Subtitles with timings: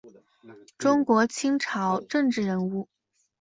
[0.79, 2.89] 中国清朝政治人物。